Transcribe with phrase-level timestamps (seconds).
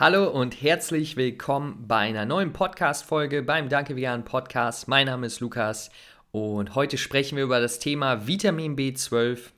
[0.00, 4.86] Hallo und herzlich willkommen bei einer neuen Podcast-Folge beim Danke Vegan Podcast.
[4.86, 5.90] Mein Name ist Lukas
[6.30, 9.50] und heute sprechen wir über das Thema Vitamin B12.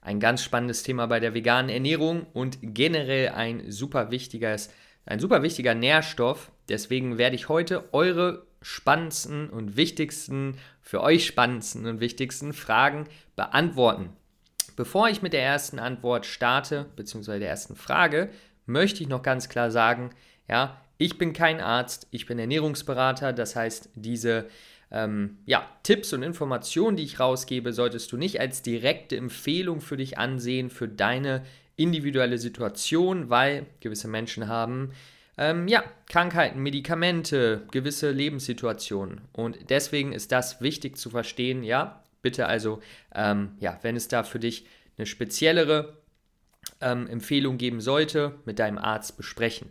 [0.00, 4.68] Ein ganz spannendes Thema bei der veganen Ernährung und generell ein super wichtiges,
[5.06, 6.50] ein super wichtiger Nährstoff.
[6.68, 13.06] Deswegen werde ich heute eure spannendsten und wichtigsten, für euch spannendsten und wichtigsten Fragen
[13.36, 14.08] beantworten.
[14.74, 18.30] Bevor ich mit der ersten Antwort starte, beziehungsweise der ersten Frage,
[18.66, 20.10] möchte ich noch ganz klar sagen,
[20.48, 24.46] ja, ich bin kein Arzt, ich bin Ernährungsberater, das heißt, diese
[24.90, 29.96] ähm, ja, Tipps und Informationen, die ich rausgebe, solltest du nicht als direkte Empfehlung für
[29.96, 31.42] dich ansehen, für deine
[31.76, 34.92] individuelle Situation, weil gewisse Menschen haben
[35.38, 39.22] ähm, ja, Krankheiten, Medikamente, gewisse Lebenssituationen.
[39.32, 42.80] Und deswegen ist das wichtig zu verstehen, ja, bitte also,
[43.14, 44.66] ähm, ja, wenn es da für dich
[44.98, 45.96] eine speziellere
[46.82, 49.70] ähm, Empfehlung geben sollte, mit deinem Arzt besprechen.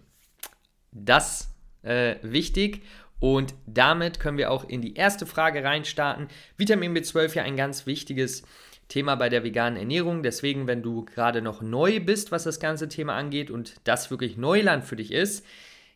[0.91, 1.53] Das
[1.83, 2.83] äh, wichtig.
[3.19, 6.27] Und damit können wir auch in die erste Frage reinstarten.
[6.57, 8.43] Vitamin B12 ja ein ganz wichtiges
[8.87, 10.23] Thema bei der veganen Ernährung.
[10.23, 14.37] Deswegen, wenn du gerade noch neu bist, was das ganze Thema angeht und das wirklich
[14.37, 15.45] Neuland für dich ist,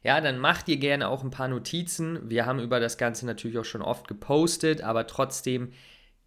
[0.03, 2.29] ja, dann mach dir gerne auch ein paar Notizen.
[2.29, 5.71] Wir haben über das Ganze natürlich auch schon oft gepostet, aber trotzdem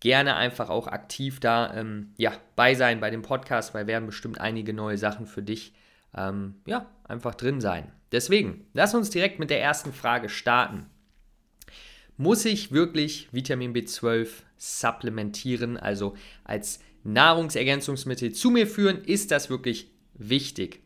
[0.00, 4.40] gerne einfach auch aktiv da ähm, ja, bei sein bei dem Podcast, weil werden bestimmt
[4.40, 5.74] einige neue Sachen für dich
[6.16, 7.90] ähm, ja, einfach drin sein.
[8.12, 10.86] Deswegen, lass uns direkt mit der ersten Frage starten.
[12.16, 19.04] Muss ich wirklich Vitamin B12 supplementieren, also als Nahrungsergänzungsmittel zu mir führen?
[19.04, 20.82] Ist das wirklich wichtig?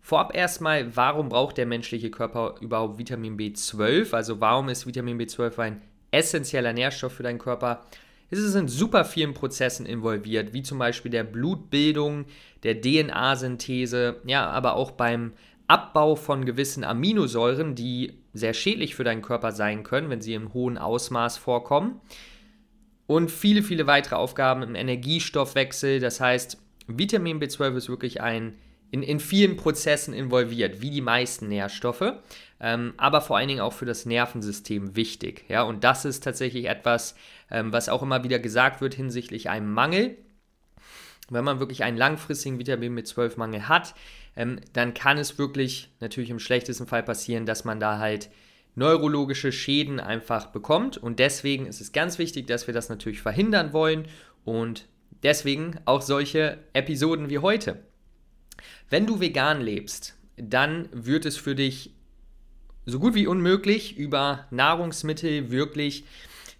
[0.00, 4.14] Vorab erstmal, warum braucht der menschliche Körper überhaupt Vitamin B12?
[4.14, 7.84] Also warum ist Vitamin B12 ein essentieller Nährstoff für deinen Körper?
[8.30, 12.26] Es ist in super vielen Prozessen involviert, wie zum Beispiel der Blutbildung,
[12.62, 15.32] der DNA-Synthese, ja, aber auch beim
[15.66, 20.54] Abbau von gewissen Aminosäuren, die sehr schädlich für deinen Körper sein können, wenn sie im
[20.54, 22.00] hohen Ausmaß vorkommen.
[23.06, 25.98] Und viele, viele weitere Aufgaben im Energiestoffwechsel.
[25.98, 28.54] Das heißt, Vitamin B12 ist wirklich ein
[28.90, 32.14] in, in vielen Prozessen involviert, wie die meisten Nährstoffe,
[32.60, 35.44] ähm, aber vor allen Dingen auch für das Nervensystem wichtig.
[35.48, 35.62] Ja?
[35.62, 37.14] Und das ist tatsächlich etwas,
[37.50, 40.16] ähm, was auch immer wieder gesagt wird hinsichtlich einem Mangel.
[41.30, 43.94] Wenn man wirklich einen langfristigen Vitamin B12-Mangel hat,
[44.36, 48.30] ähm, dann kann es wirklich natürlich im schlechtesten Fall passieren, dass man da halt
[48.74, 50.98] neurologische Schäden einfach bekommt.
[50.98, 54.06] Und deswegen ist es ganz wichtig, dass wir das natürlich verhindern wollen.
[54.44, 54.86] Und
[55.22, 57.82] deswegen auch solche Episoden wie heute.
[58.90, 61.94] Wenn du vegan lebst, dann wird es für dich
[62.90, 66.04] so gut wie unmöglich, über Nahrungsmittel wirklich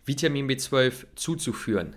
[0.05, 1.97] Vitamin B12 zuzuführen.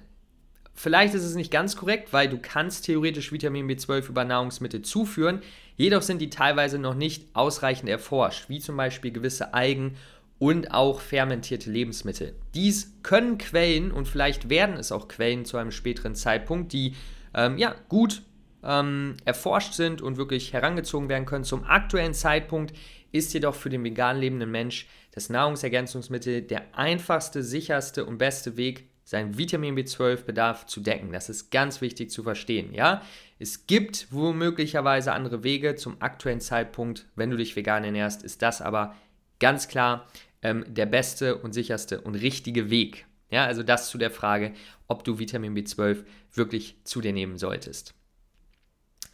[0.76, 5.42] Vielleicht ist es nicht ganz korrekt, weil du kannst theoretisch Vitamin B12 über Nahrungsmittel zuführen,
[5.78, 9.96] jedoch sind die teilweise noch nicht ausreichend erforscht, wie zum Beispiel gewisse Algen
[10.40, 12.36] und auch fermentierte Lebensmittel.
[12.56, 16.96] Dies können Quellen und vielleicht werden es auch Quellen zu einem späteren Zeitpunkt, die
[17.34, 18.24] ähm, ja, gut
[18.64, 21.44] ähm, erforscht sind und wirklich herangezogen werden können.
[21.44, 22.74] Zum aktuellen Zeitpunkt
[23.14, 28.90] ist jedoch für den vegan lebenden Mensch das Nahrungsergänzungsmittel der einfachste, sicherste und beste Weg,
[29.06, 31.12] seinen Vitamin B12-Bedarf zu decken.
[31.12, 32.74] Das ist ganz wichtig zu verstehen.
[32.74, 33.02] Ja,
[33.38, 35.76] es gibt womöglicherweise andere Wege.
[35.76, 38.96] Zum aktuellen Zeitpunkt, wenn du dich vegan ernährst, ist das aber
[39.40, 40.08] ganz klar
[40.42, 43.06] ähm, der beste und sicherste und richtige Weg.
[43.30, 44.54] Ja, also das zu der Frage,
[44.88, 47.94] ob du Vitamin B12 wirklich zu dir nehmen solltest.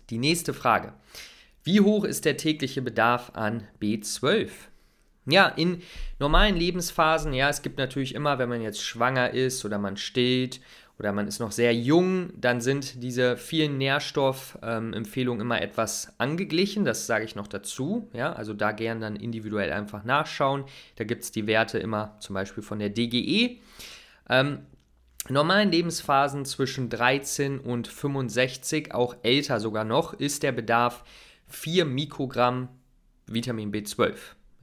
[0.10, 0.94] Die nächste Frage.
[1.64, 4.50] Wie hoch ist der tägliche Bedarf an B12?
[5.26, 5.82] Ja, in
[6.18, 10.60] normalen Lebensphasen, ja, es gibt natürlich immer, wenn man jetzt schwanger ist oder man stillt
[10.98, 16.84] oder man ist noch sehr jung, dann sind diese vielen Nährstoffempfehlungen ähm, immer etwas angeglichen.
[16.84, 18.10] Das sage ich noch dazu.
[18.14, 20.66] Ja, also da gern dann individuell einfach nachschauen.
[20.98, 23.62] Da gibt es die Werte immer zum Beispiel von der DGE.
[24.30, 24.60] Ähm,
[25.30, 31.04] normalen Lebensphasen zwischen 13 und 65, auch älter sogar noch, ist der Bedarf
[31.50, 32.70] 4 Mikrogramm
[33.28, 34.16] Vitamin B12.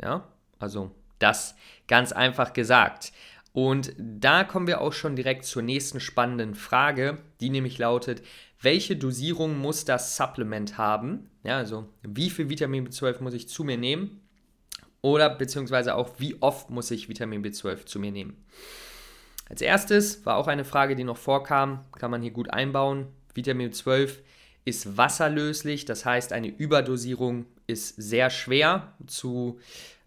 [0.03, 0.27] Ja,
[0.59, 1.55] also das
[1.87, 3.13] ganz einfach gesagt.
[3.53, 8.23] Und da kommen wir auch schon direkt zur nächsten spannenden Frage, die nämlich lautet,
[8.61, 11.31] welche Dosierung muss das Supplement haben?
[11.43, 14.21] Ja, also wie viel Vitamin B12 muss ich zu mir nehmen?
[15.01, 18.45] Oder beziehungsweise auch wie oft muss ich Vitamin B12 zu mir nehmen?
[19.49, 23.07] Als erstes war auch eine Frage, die noch vorkam, kann man hier gut einbauen.
[23.33, 24.19] Vitamin B12
[24.67, 29.59] ist wasserlöslich, das heißt, eine Überdosierung ist sehr schwer zu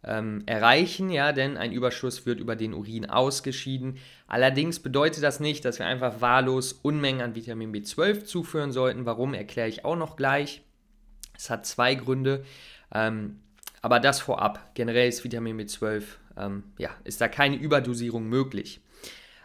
[0.03, 3.97] ähm, erreichen, ja, denn ein Überschuss wird über den Urin ausgeschieden.
[4.27, 9.05] Allerdings bedeutet das nicht, dass wir einfach wahllos Unmengen an Vitamin B12 zuführen sollten.
[9.05, 10.61] Warum, erkläre ich auch noch gleich.
[11.35, 12.43] Es hat zwei Gründe.
[12.93, 13.39] Ähm,
[13.81, 14.71] Aber das vorab.
[14.73, 16.03] Generell ist Vitamin B12,
[16.37, 18.81] ähm, ja, ist da keine Überdosierung möglich.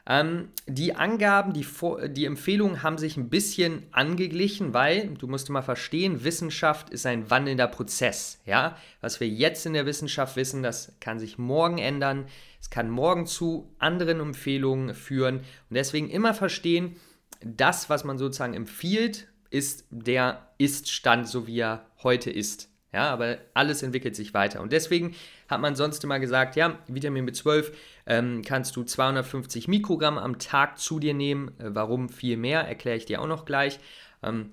[0.06, 1.66] Ähm, die Angaben, die,
[2.10, 7.30] die Empfehlungen haben sich ein bisschen angeglichen, weil, du musst mal verstehen, Wissenschaft ist ein
[7.30, 8.40] wandelnder Prozess.
[8.44, 8.76] Ja?
[9.00, 12.26] Was wir jetzt in der Wissenschaft wissen, das kann sich morgen ändern.
[12.60, 15.38] Es kann morgen zu anderen Empfehlungen führen.
[15.38, 16.96] Und deswegen immer verstehen,
[17.42, 22.73] das, was man sozusagen empfiehlt, ist der Ist-Stand, so wie er heute ist.
[22.94, 24.60] Ja, aber alles entwickelt sich weiter.
[24.60, 25.16] Und deswegen
[25.48, 27.72] hat man sonst immer gesagt, ja, Vitamin B12
[28.06, 31.48] ähm, kannst du 250 Mikrogramm am Tag zu dir nehmen.
[31.58, 33.80] Äh, warum viel mehr, erkläre ich dir auch noch gleich.
[34.22, 34.52] Ähm,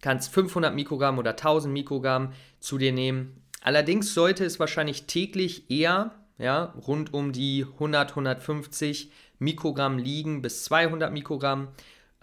[0.00, 3.42] kannst 500 Mikrogramm oder 1000 Mikrogramm zu dir nehmen.
[3.62, 9.10] Allerdings sollte es wahrscheinlich täglich eher ja, rund um die 100, 150
[9.40, 11.66] Mikrogramm liegen bis 200 Mikrogramm.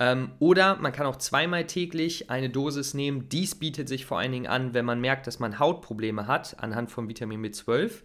[0.04, 3.30] Ähm, oder man kann auch zweimal täglich eine Dosis nehmen.
[3.30, 6.92] Dies bietet sich vor allen Dingen an, wenn man merkt, dass man Hautprobleme hat, anhand
[6.92, 8.02] von Vitamin B12.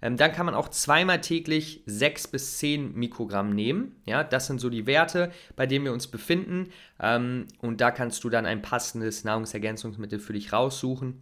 [0.00, 3.96] Ähm, dann kann man auch zweimal täglich 6 bis 10 Mikrogramm nehmen.
[4.06, 6.70] Ja, das sind so die Werte, bei denen wir uns befinden.
[6.98, 11.20] Ähm, und da kannst du dann ein passendes Nahrungsergänzungsmittel für dich raussuchen.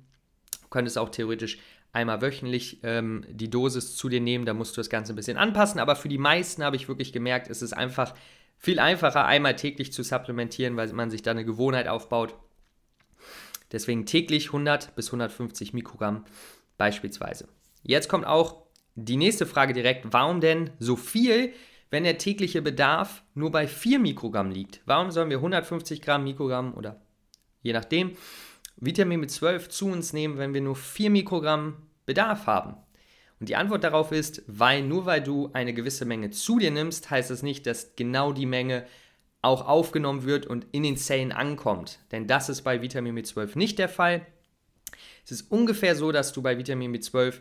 [0.63, 1.59] Du könntest auch theoretisch
[1.93, 4.47] einmal wöchentlich ähm, die Dosis zu dir nehmen.
[4.47, 5.81] Da musst du das Ganze ein bisschen anpassen.
[5.81, 8.15] Aber für die meisten habe ich wirklich gemerkt, es ist einfach
[8.61, 12.35] viel einfacher, einmal täglich zu supplementieren, weil man sich da eine Gewohnheit aufbaut.
[13.73, 16.25] Deswegen täglich 100 bis 150 Mikrogramm
[16.77, 17.49] beispielsweise.
[17.83, 18.63] Jetzt kommt auch
[18.95, 20.07] die nächste Frage direkt.
[20.11, 21.55] Warum denn so viel,
[21.89, 24.83] wenn der tägliche Bedarf nur bei 4 Mikrogramm liegt?
[24.85, 27.01] Warum sollen wir 150 Gramm, Mikrogramm oder
[27.63, 28.13] je nachdem
[28.77, 32.77] Vitamin B12 zu uns nehmen, wenn wir nur 4 Mikrogramm Bedarf haben?
[33.41, 37.11] Und die Antwort darauf ist, weil nur weil du eine gewisse Menge zu dir nimmst,
[37.11, 38.85] heißt das nicht, dass genau die Menge
[39.43, 41.99] auch aufgenommen wird und in den Zellen ankommt.
[42.13, 44.27] Denn das ist bei Vitamin B12 nicht der Fall.
[45.25, 47.41] Es ist ungefähr so, dass du bei Vitamin B12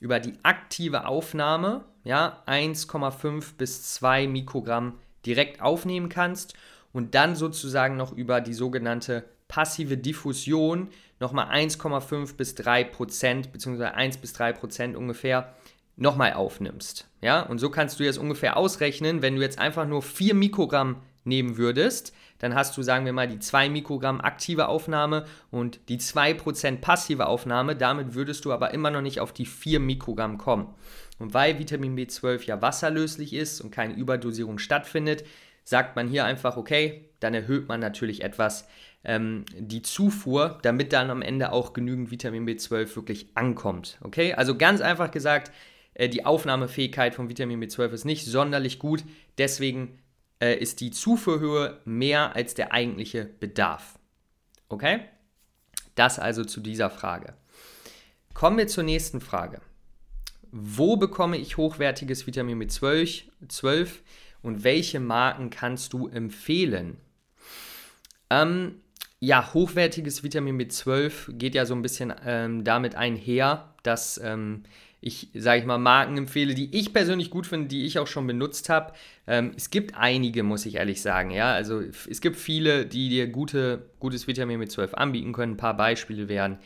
[0.00, 6.54] über die aktive Aufnahme ja, 1,5 bis 2 Mikrogramm direkt aufnehmen kannst
[6.92, 10.88] und dann sozusagen noch über die sogenannte passive Diffusion
[11.18, 15.52] nochmal 1,5 bis 3 Prozent, beziehungsweise 1 bis 3 Prozent ungefähr,
[15.96, 17.08] nochmal aufnimmst.
[17.20, 21.02] Ja, und so kannst du jetzt ungefähr ausrechnen, wenn du jetzt einfach nur 4 Mikrogramm
[21.24, 25.98] nehmen würdest, dann hast du, sagen wir mal, die 2 Mikrogramm aktive Aufnahme und die
[25.98, 27.76] 2% passive Aufnahme.
[27.76, 30.74] Damit würdest du aber immer noch nicht auf die 4 Mikrogramm kommen.
[31.18, 35.24] Und weil Vitamin B12 ja wasserlöslich ist und keine Überdosierung stattfindet,
[35.64, 38.66] sagt man hier einfach, okay, dann erhöht man natürlich etwas
[39.04, 43.98] ähm, die Zufuhr, damit dann am Ende auch genügend Vitamin B12 wirklich ankommt.
[44.02, 45.50] Okay, also ganz einfach gesagt,
[45.94, 49.04] äh, die Aufnahmefähigkeit von Vitamin B12 ist nicht sonderlich gut,
[49.38, 49.98] deswegen
[50.40, 53.98] äh, ist die Zufuhrhöhe mehr als der eigentliche Bedarf.
[54.68, 55.00] Okay,
[55.94, 57.34] das also zu dieser Frage.
[58.34, 59.60] Kommen wir zur nächsten Frage.
[60.52, 64.02] Wo bekomme ich hochwertiges Vitamin B12 12
[64.42, 66.96] und welche Marken kannst du empfehlen?
[68.30, 68.80] Ähm,
[69.20, 74.62] ja, hochwertiges Vitamin B12 geht ja so ein bisschen ähm, damit einher, dass ähm,
[75.02, 78.26] ich, sage ich mal, Marken empfehle, die ich persönlich gut finde, die ich auch schon
[78.26, 78.92] benutzt habe.
[79.26, 81.52] Ähm, es gibt einige, muss ich ehrlich sagen, ja.
[81.52, 85.54] Also es gibt viele, die dir gute, gutes Vitamin B12 anbieten können.
[85.54, 86.58] Ein paar Beispiele wären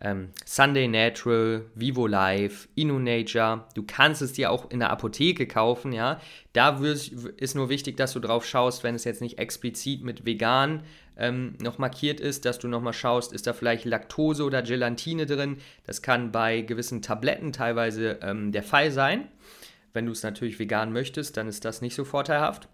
[0.00, 3.64] ähm, Sunday Natural, Vivo Life, InnoNature.
[3.74, 6.20] Du kannst es dir auch in der Apotheke kaufen, ja.
[6.52, 10.82] Da ist nur wichtig, dass du drauf schaust, wenn es jetzt nicht explizit mit vegan
[11.16, 15.58] ähm, noch markiert ist, dass du nochmal schaust, ist da vielleicht Laktose oder Gelatine drin.
[15.86, 19.28] Das kann bei gewissen Tabletten teilweise ähm, der Fall sein.
[19.92, 22.68] Wenn du es natürlich vegan möchtest, dann ist das nicht so vorteilhaft.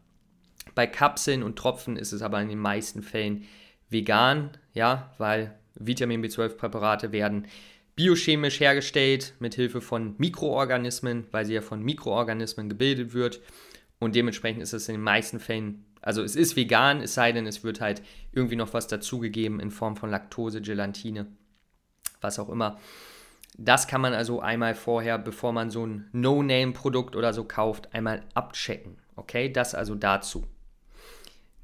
[0.74, 3.44] Bei Kapseln und Tropfen ist es aber in den meisten Fällen
[3.90, 7.46] vegan, ja, weil Vitamin B12-Präparate werden
[7.96, 13.40] biochemisch hergestellt mit Hilfe von Mikroorganismen, weil sie ja von Mikroorganismen gebildet wird.
[13.98, 17.46] Und dementsprechend ist es in den meisten Fällen, also es ist vegan, es sei denn,
[17.46, 21.26] es wird halt irgendwie noch was dazugegeben in Form von Laktose, Gelatine,
[22.20, 22.78] was auch immer.
[23.58, 28.22] Das kann man also einmal vorher, bevor man so ein No-Name-Produkt oder so kauft, einmal
[28.32, 28.96] abchecken.
[29.16, 30.46] Okay, das also dazu.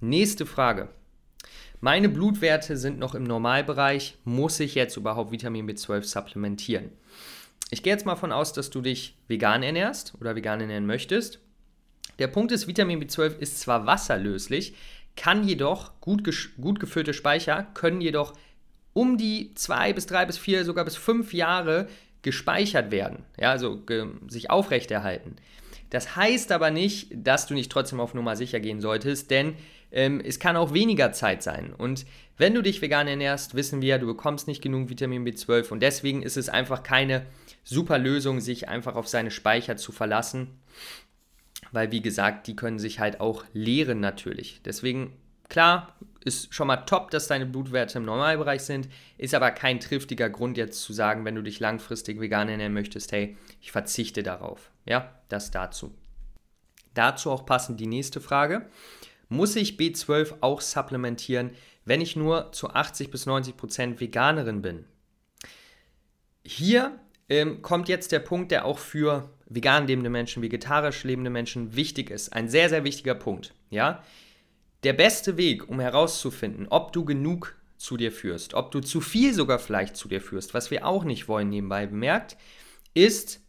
[0.01, 0.91] Nächste Frage.
[1.81, 4.17] Meine Blutwerte sind noch im Normalbereich.
[4.25, 6.91] Muss ich jetzt überhaupt Vitamin B12 supplementieren?
[7.71, 11.41] Ich gehe jetzt mal von aus, dass du dich vegan ernährst oder vegan ernähren möchtest.
[12.19, 14.75] Der Punkt ist, Vitamin B12 ist zwar wasserlöslich,
[15.17, 16.23] kann jedoch, gut,
[16.61, 18.35] gut gefüllte Speicher können jedoch
[18.93, 21.89] um die zwei bis drei bis vier, sogar bis fünf Jahre
[22.23, 23.83] gespeichert werden, ja, also
[24.29, 25.37] sich aufrechterhalten.
[25.91, 29.55] Das heißt aber nicht, dass du nicht trotzdem auf Nummer sicher gehen solltest, denn
[29.93, 31.73] ähm, es kann auch weniger Zeit sein.
[31.73, 35.81] Und wenn du dich vegan ernährst, wissen wir, du bekommst nicht genug Vitamin B12 und
[35.81, 37.27] deswegen ist es einfach keine
[37.65, 40.59] super Lösung, sich einfach auf seine Speicher zu verlassen,
[41.73, 44.61] weil wie gesagt, die können sich halt auch leeren natürlich.
[44.65, 45.13] Deswegen,
[45.49, 50.29] klar, ist schon mal top, dass deine Blutwerte im Normalbereich sind, ist aber kein triftiger
[50.29, 54.71] Grund jetzt zu sagen, wenn du dich langfristig vegan ernähren möchtest, hey, ich verzichte darauf.
[54.85, 55.95] Ja, das dazu.
[56.95, 58.69] Dazu auch passend die nächste Frage.
[59.29, 61.51] Muss ich B12 auch supplementieren,
[61.85, 64.85] wenn ich nur zu 80 bis 90 Prozent Veganerin bin?
[66.45, 71.75] Hier ähm, kommt jetzt der Punkt, der auch für vegan lebende Menschen, vegetarisch lebende Menschen
[71.75, 72.33] wichtig ist.
[72.33, 73.53] Ein sehr, sehr wichtiger Punkt.
[73.71, 74.03] Ja?
[74.85, 79.35] Der beste Weg, um herauszufinden, ob du genug zu dir führst, ob du zu viel
[79.35, 82.37] sogar vielleicht zu dir führst, was wir auch nicht wollen nebenbei bemerkt,
[82.95, 83.41] ist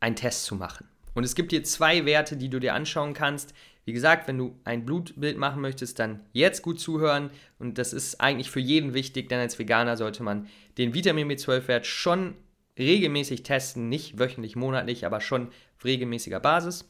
[0.00, 0.88] einen Test zu machen.
[1.18, 3.52] Und es gibt hier zwei Werte, die du dir anschauen kannst.
[3.84, 7.30] Wie gesagt, wenn du ein Blutbild machen möchtest, dann jetzt gut zuhören.
[7.58, 10.46] Und das ist eigentlich für jeden wichtig, denn als Veganer sollte man
[10.78, 12.36] den Vitamin B12-Wert schon
[12.78, 16.88] regelmäßig testen, nicht wöchentlich, monatlich, aber schon auf regelmäßiger Basis.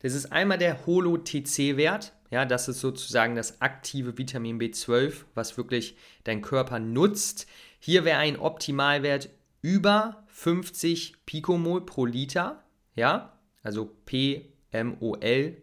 [0.00, 2.12] Das ist einmal der Holo-TC-Wert.
[2.30, 7.48] Ja, das ist sozusagen das aktive Vitamin B12, was wirklich dein Körper nutzt.
[7.80, 9.28] Hier wäre ein Optimalwert
[9.60, 12.62] über 50 Pikomol pro Liter.
[12.98, 15.56] Ja, also PMOL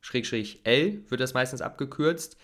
[0.00, 2.36] Schrägstrich L wird das meistens abgekürzt.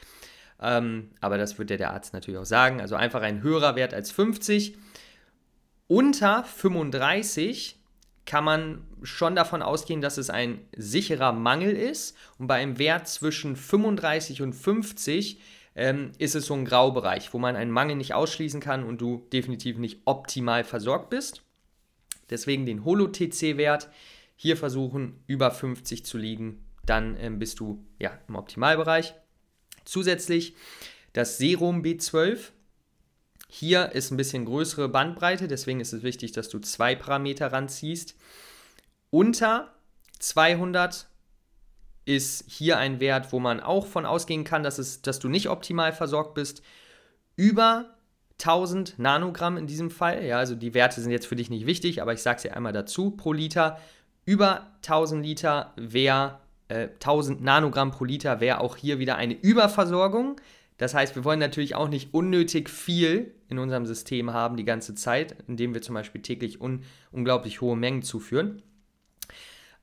[0.60, 2.80] Ähm, aber das wird ja der Arzt natürlich auch sagen.
[2.80, 4.76] Also einfach ein höherer Wert als 50.
[5.86, 7.78] Unter 35
[8.24, 12.16] kann man schon davon ausgehen, dass es ein sicherer Mangel ist.
[12.38, 15.40] Und bei einem Wert zwischen 35 und 50
[15.76, 19.26] ähm, ist es so ein Graubereich, wo man einen Mangel nicht ausschließen kann und du
[19.32, 21.42] definitiv nicht optimal versorgt bist.
[22.28, 23.88] Deswegen den Holo-TC-Wert
[24.36, 29.14] hier versuchen, über 50 zu liegen dann ähm, bist du ja, im Optimalbereich.
[29.84, 30.56] Zusätzlich
[31.12, 32.50] das Serum B12.
[33.48, 38.16] Hier ist ein bisschen größere Bandbreite, deswegen ist es wichtig, dass du zwei Parameter ranziehst.
[39.10, 39.72] Unter
[40.18, 41.08] 200
[42.04, 45.48] ist hier ein Wert, wo man auch von ausgehen kann, dass, es, dass du nicht
[45.48, 46.62] optimal versorgt bist.
[47.36, 47.96] Über
[48.40, 52.02] 1000 Nanogramm in diesem Fall, ja, also die Werte sind jetzt für dich nicht wichtig,
[52.02, 53.80] aber ich sage es dir einmal dazu, pro Liter.
[54.26, 60.40] Über 1000 Liter wäre 1000 äh, Nanogramm pro Liter wäre auch hier wieder eine Überversorgung.
[60.78, 64.94] Das heißt, wir wollen natürlich auch nicht unnötig viel in unserem System haben die ganze
[64.94, 68.62] Zeit, indem wir zum Beispiel täglich un unglaublich hohe Mengen zuführen.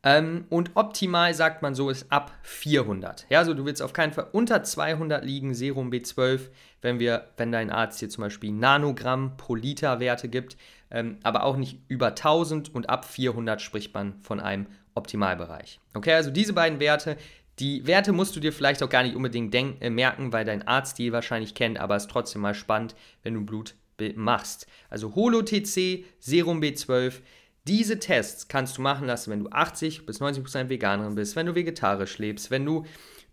[0.05, 3.25] Ähm, und optimal sagt man so ist ab 400.
[3.29, 6.49] Ja, also du willst auf keinen Fall unter 200 liegen, Serum B12,
[6.81, 10.57] wenn wir, wenn dein Arzt hier zum Beispiel Nanogramm pro Liter Werte gibt,
[10.93, 15.79] ähm, aber auch nicht über 1000 und ab 400 spricht man von einem Optimalbereich.
[15.93, 17.17] Okay, also diese beiden Werte,
[17.59, 20.99] die Werte musst du dir vielleicht auch gar nicht unbedingt äh, merken, weil dein Arzt
[20.99, 24.67] die wahrscheinlich kennt, aber es ist trotzdem mal spannend, wenn du Blutbild machst.
[24.89, 27.15] Also Holo-TC, Serum B12,
[27.65, 31.55] diese Tests kannst du machen lassen, wenn du 80 bis 90% Veganerin bist, wenn du
[31.55, 32.85] vegetarisch lebst, wenn du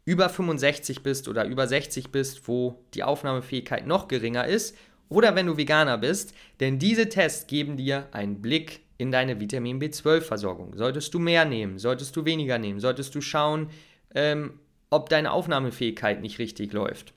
[0.04, 4.76] über 65 bist oder über 60 bist, wo die Aufnahmefähigkeit noch geringer ist,
[5.10, 9.80] oder wenn du Veganer bist, denn diese Tests geben dir einen Blick in deine Vitamin
[9.80, 10.76] B12-Versorgung.
[10.76, 11.78] Solltest du mehr nehmen?
[11.78, 12.80] Solltest du weniger nehmen?
[12.80, 13.70] Solltest du schauen,
[14.14, 17.12] ähm, ob deine Aufnahmefähigkeit nicht richtig läuft?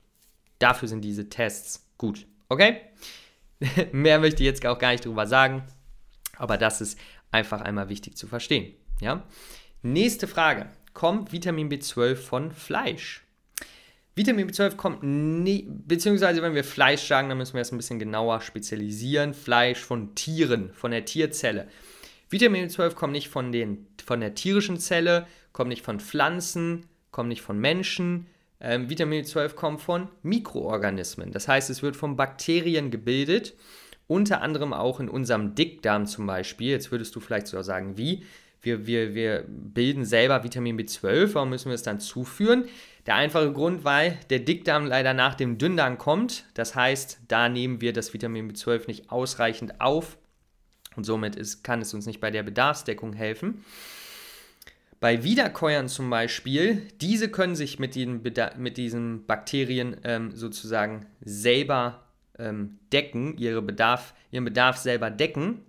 [0.59, 2.25] Dafür sind diese Tests gut.
[2.49, 2.81] Okay?
[3.91, 5.63] mehr möchte ich jetzt auch gar nicht drüber sagen,
[6.37, 6.99] aber das ist
[7.31, 8.73] einfach einmal wichtig zu verstehen.
[9.01, 9.23] Ja?
[9.81, 10.69] Nächste Frage.
[10.93, 13.22] Kommt Vitamin B12 von Fleisch?
[14.15, 17.97] Vitamin B12 kommt nie, beziehungsweise wenn wir Fleisch sagen, dann müssen wir es ein bisschen
[17.97, 19.33] genauer spezialisieren.
[19.33, 21.67] Fleisch von Tieren, von der Tierzelle.
[22.29, 27.29] Vitamin B12 kommt nicht von, den, von der tierischen Zelle, kommt nicht von Pflanzen, kommt
[27.29, 28.27] nicht von Menschen.
[28.59, 31.31] Ähm, Vitamin B12 kommt von Mikroorganismen.
[31.31, 33.55] Das heißt, es wird von Bakterien gebildet,
[34.07, 36.69] unter anderem auch in unserem Dickdarm zum Beispiel.
[36.69, 38.23] Jetzt würdest du vielleicht sogar sagen, wie?
[38.63, 42.65] Wir, wir, wir bilden selber Vitamin B12, warum müssen wir es dann zuführen?
[43.05, 46.45] Der einfache Grund, weil der Dickdarm leider nach dem Dünndarm kommt.
[46.53, 50.17] Das heißt, da nehmen wir das Vitamin B12 nicht ausreichend auf
[50.95, 53.63] und somit ist, kann es uns nicht bei der Bedarfsdeckung helfen.
[54.99, 58.21] Bei Wiederkäuern zum Beispiel, diese können sich mit, den,
[58.57, 62.05] mit diesen Bakterien ähm, sozusagen selber
[62.39, 65.59] ähm, decken, ihre Bedarf, ihren Bedarf selber decken.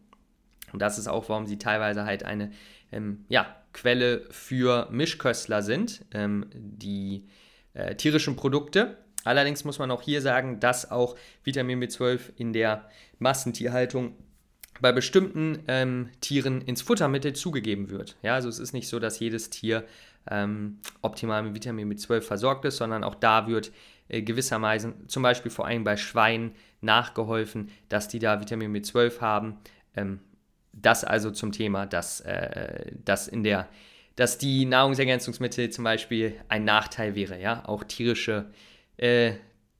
[0.72, 2.52] Und das ist auch, warum sie teilweise halt eine
[2.94, 7.26] ähm, ja, Quelle für Mischköstler sind, ähm, die
[7.74, 8.98] äh, tierischen Produkte.
[9.24, 14.16] Allerdings muss man auch hier sagen, dass auch Vitamin B12 in der Massentierhaltung
[14.80, 18.16] bei bestimmten ähm, Tieren ins Futtermittel zugegeben wird.
[18.22, 19.84] Ja, also es ist nicht so, dass jedes Tier
[20.30, 23.72] ähm, optimal mit Vitamin B12 versorgt ist, sondern auch da wird
[24.08, 29.56] äh, gewissermaßen, zum Beispiel vor allem bei Schweinen, nachgeholfen, dass die da Vitamin B12 haben.
[29.96, 30.20] Ähm,
[30.80, 33.68] das also zum Thema, dass, äh, dass, in der,
[34.16, 37.40] dass die Nahrungsergänzungsmittel zum Beispiel ein Nachteil wäre.
[37.40, 37.64] Ja?
[37.66, 38.50] Auch tierische,
[38.96, 39.34] äh,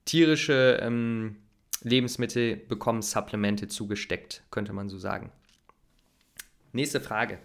[0.05, 1.37] tierische ähm,
[1.83, 5.31] Lebensmittel bekommen Supplemente zugesteckt, könnte man so sagen.
[6.73, 7.39] Nächste Frage.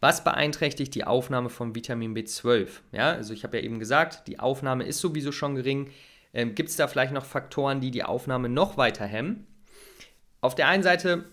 [0.00, 2.68] Was beeinträchtigt die Aufnahme von Vitamin B12?
[2.90, 5.90] Ja, also ich habe ja eben gesagt, die Aufnahme ist sowieso schon gering.
[6.34, 9.46] Ähm, Gibt es da vielleicht noch Faktoren, die die Aufnahme noch weiter hemmen?
[10.40, 11.26] Auf der einen Seite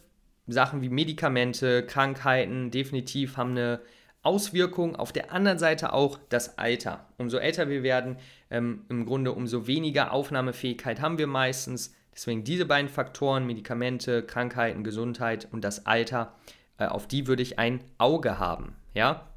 [0.52, 3.82] Sachen wie Medikamente, Krankheiten definitiv haben eine
[4.22, 4.96] Auswirkung.
[4.96, 7.08] Auf der anderen Seite auch das Alter.
[7.18, 8.18] Umso älter wir werden,
[8.50, 11.96] ähm, im Grunde umso weniger Aufnahmefähigkeit haben wir meistens.
[12.14, 16.36] Deswegen diese beiden Faktoren, Medikamente, Krankheiten, Gesundheit und das Alter,
[16.78, 18.76] äh, auf die würde ich ein Auge haben.
[18.94, 19.28] Ja?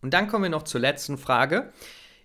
[0.00, 1.72] Und dann kommen wir noch zur letzten Frage.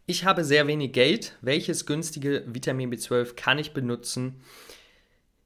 [0.08, 1.38] Ich habe sehr wenig Geld.
[1.42, 4.42] Welches günstige Vitamin B12 kann ich benutzen?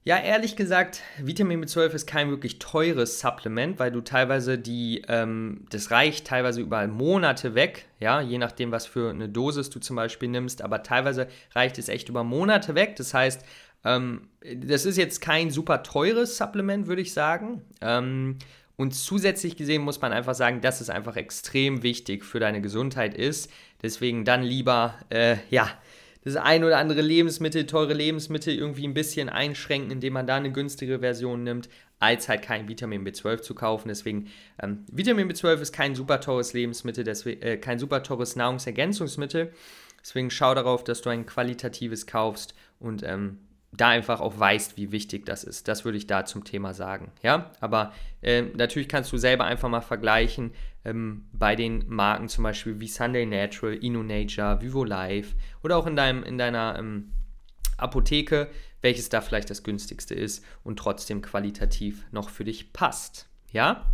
[0.03, 5.65] Ja, ehrlich gesagt, Vitamin B12 ist kein wirklich teures Supplement, weil du teilweise die, ähm,
[5.70, 9.96] das reicht teilweise über Monate weg, ja, je nachdem, was für eine Dosis du zum
[9.96, 12.96] Beispiel nimmst, aber teilweise reicht es echt über Monate weg.
[12.96, 13.46] Das heißt,
[13.86, 17.62] ähm, das ist jetzt kein super teures Supplement, würde ich sagen.
[17.81, 18.39] Ähm,
[18.77, 23.13] und zusätzlich gesehen muss man einfach sagen, dass es einfach extrem wichtig für deine Gesundheit
[23.13, 23.51] ist.
[23.84, 25.70] Deswegen dann lieber, äh, ja,
[26.24, 30.51] das ein oder andere Lebensmittel, teure Lebensmittel irgendwie ein bisschen einschränken, indem man da eine
[30.51, 31.68] günstigere Version nimmt,
[32.00, 33.88] als halt kein Vitamin B12 zu kaufen.
[33.88, 34.28] Deswegen,
[34.62, 39.51] ähm, Vitamin B12 ist kein super teures Lebensmittel, deswegen, äh, kein super teures Nahrungsergänzungsmittel.
[40.01, 43.38] Deswegen schau darauf, dass du ein qualitatives kaufst und ähm,
[43.72, 45.68] da einfach auch weißt, wie wichtig das ist.
[45.68, 47.12] Das würde ich da zum Thema sagen.
[47.24, 50.51] Ja, aber äh, natürlich kannst du selber einfach mal vergleichen
[50.84, 55.96] ähm, bei den Marken zum Beispiel wie Sunday Natural, InnoNature, Vivo Life oder auch in,
[55.96, 57.13] deinem, in deiner ähm,
[57.78, 58.50] Apotheke,
[58.82, 63.28] welches da vielleicht das günstigste ist und trotzdem qualitativ noch für dich passt.
[63.51, 63.86] Ja?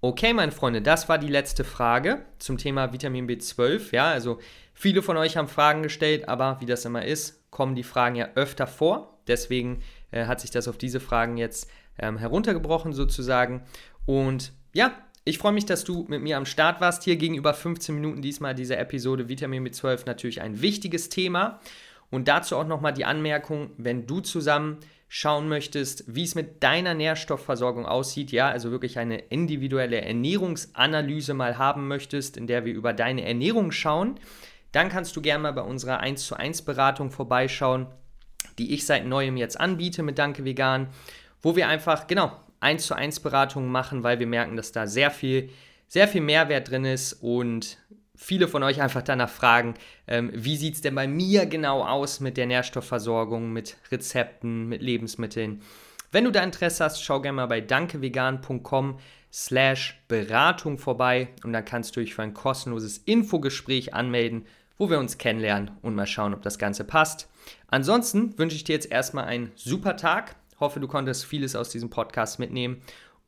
[0.00, 3.94] Okay, meine Freunde, das war die letzte Frage zum Thema Vitamin B12.
[3.94, 4.40] Ja, also
[4.80, 8.30] viele von euch haben Fragen gestellt, aber wie das immer ist, kommen die Fragen ja
[8.34, 9.20] öfter vor.
[9.28, 13.62] Deswegen äh, hat sich das auf diese Fragen jetzt ähm, heruntergebrochen sozusagen.
[14.06, 14.92] Und ja,
[15.24, 17.04] ich freue mich, dass du mit mir am Start warst.
[17.04, 21.60] Hier gegenüber 15 Minuten diesmal diese Episode Vitamin B12 natürlich ein wichtiges Thema.
[22.10, 26.94] Und dazu auch nochmal die Anmerkung, wenn du zusammen schauen möchtest, wie es mit deiner
[26.94, 32.92] Nährstoffversorgung aussieht, ja, also wirklich eine individuelle Ernährungsanalyse mal haben möchtest, in der wir über
[32.92, 34.18] deine Ernährung schauen,
[34.72, 37.86] dann kannst du gerne mal bei unserer 1 zu 1 Beratung vorbeischauen,
[38.58, 40.88] die ich seit neuem jetzt anbiete mit Danke Vegan,
[41.42, 45.10] wo wir einfach, genau, 1 zu 1 Beratungen machen, weil wir merken, dass da sehr
[45.10, 45.50] viel,
[45.88, 47.78] sehr viel Mehrwert drin ist und
[48.14, 49.74] viele von euch einfach danach fragen,
[50.06, 54.82] ähm, wie sieht es denn bei mir genau aus mit der Nährstoffversorgung, mit Rezepten, mit
[54.82, 55.62] Lebensmitteln.
[56.12, 58.98] Wenn du da Interesse hast, schau gerne mal bei dankevegan.com
[59.32, 64.44] slash Beratung vorbei und dann kannst du dich für ein kostenloses Infogespräch anmelden
[64.80, 67.28] wo wir uns kennenlernen und mal schauen, ob das Ganze passt.
[67.68, 70.36] Ansonsten wünsche ich dir jetzt erstmal einen super Tag.
[70.58, 72.80] Hoffe, du konntest vieles aus diesem Podcast mitnehmen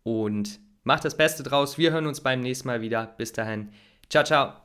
[0.03, 1.77] und mach das Beste draus.
[1.77, 3.15] Wir hören uns beim nächsten Mal wieder.
[3.19, 3.69] Bis dahin.
[4.09, 4.62] Ciao, ciao.